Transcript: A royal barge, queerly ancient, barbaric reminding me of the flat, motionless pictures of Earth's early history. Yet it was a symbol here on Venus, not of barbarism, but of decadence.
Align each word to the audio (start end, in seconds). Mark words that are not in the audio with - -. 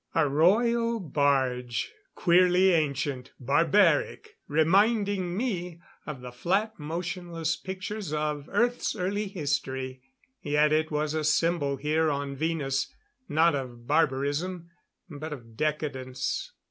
A 0.15 0.27
royal 0.27 0.99
barge, 0.99 1.91
queerly 2.15 2.71
ancient, 2.71 3.33
barbaric 3.39 4.35
reminding 4.47 5.37
me 5.37 5.79
of 6.07 6.21
the 6.21 6.31
flat, 6.31 6.79
motionless 6.79 7.55
pictures 7.55 8.11
of 8.11 8.49
Earth's 8.51 8.95
early 8.95 9.27
history. 9.27 10.01
Yet 10.41 10.73
it 10.73 10.89
was 10.89 11.13
a 11.13 11.23
symbol 11.23 11.75
here 11.77 12.09
on 12.09 12.35
Venus, 12.35 12.91
not 13.29 13.53
of 13.53 13.85
barbarism, 13.85 14.71
but 15.07 15.31
of 15.33 15.55
decadence. 15.55 16.51